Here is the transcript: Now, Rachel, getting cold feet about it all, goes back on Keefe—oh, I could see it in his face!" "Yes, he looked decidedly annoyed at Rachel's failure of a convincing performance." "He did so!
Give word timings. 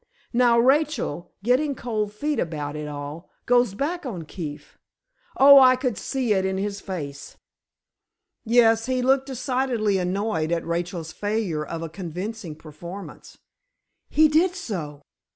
Now, 0.33 0.57
Rachel, 0.57 1.31
getting 1.43 1.75
cold 1.75 2.11
feet 2.11 2.39
about 2.39 2.75
it 2.75 2.87
all, 2.87 3.29
goes 3.45 3.75
back 3.75 4.03
on 4.03 4.23
Keefe—oh, 4.25 5.59
I 5.59 5.75
could 5.75 5.95
see 5.95 6.33
it 6.33 6.43
in 6.43 6.57
his 6.57 6.81
face!" 6.81 7.37
"Yes, 8.43 8.87
he 8.87 9.03
looked 9.03 9.27
decidedly 9.27 9.99
annoyed 9.99 10.51
at 10.51 10.65
Rachel's 10.65 11.11
failure 11.11 11.63
of 11.63 11.83
a 11.83 11.87
convincing 11.87 12.55
performance." 12.55 13.37
"He 14.09 14.27
did 14.27 14.55
so! 14.55 15.03